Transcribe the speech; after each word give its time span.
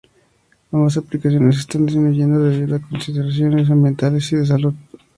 Ambas 0.71 0.97
aplicaciones 0.97 1.59
están 1.59 1.85
disminuyendo 1.85 2.39
debido 2.39 2.75
a 2.77 2.81
consideraciones 2.81 3.69
ambientales 3.69 4.31
y 4.33 4.37
de 4.37 4.47
salud. 4.47 4.73